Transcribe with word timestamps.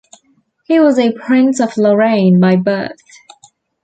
He 0.65 0.79
was 0.79 0.97
a 0.97 1.11
prince 1.11 1.59
of 1.59 1.77
Lorraine 1.77 2.39
by 2.39 2.55
birth. 2.55 2.99